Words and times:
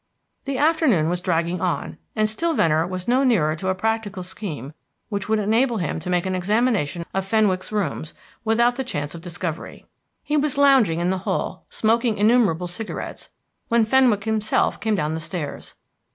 The 0.45 0.57
afternoon 0.57 1.09
was 1.09 1.21
dragging 1.21 1.61
on, 1.61 1.99
and 2.15 2.27
still 2.27 2.55
Venner 2.55 2.87
was 2.87 3.07
no 3.07 3.23
nearer 3.23 3.55
to 3.55 3.67
a 3.69 3.75
practical 3.75 4.23
scheme 4.23 4.73
which 5.09 5.29
would 5.29 5.37
enable 5.37 5.77
him 5.77 5.99
to 5.99 6.09
make 6.09 6.25
an 6.25 6.33
examination 6.33 7.05
of 7.13 7.23
Fenwick's 7.23 7.71
rooms 7.71 8.15
without 8.43 8.77
the 8.77 8.83
chance 8.83 9.13
of 9.13 9.21
discovery. 9.21 9.85
He 10.23 10.37
was 10.37 10.57
lounging 10.57 11.01
in 11.01 11.11
the 11.11 11.19
hall, 11.19 11.67
smoking 11.69 12.17
innumerable 12.17 12.65
cigarettes, 12.65 13.29
when 13.67 13.85
Fenwick 13.85 14.23
himself 14.23 14.79
came 14.79 14.95
down 14.95 15.13
the 15.13 15.19
stairs. 15.19 15.75